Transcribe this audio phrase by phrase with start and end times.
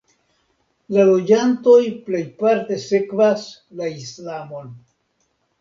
[0.95, 1.75] La loĝantoj
[2.09, 3.47] plejparte sekvas
[3.83, 4.77] la Islamon.